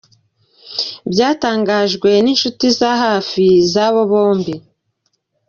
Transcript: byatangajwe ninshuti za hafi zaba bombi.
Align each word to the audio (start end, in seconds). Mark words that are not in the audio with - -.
byatangajwe 1.11 2.09
ninshuti 2.23 2.65
za 2.77 2.91
hafi 3.03 3.45
zaba 3.71 4.01
bombi. 4.11 4.53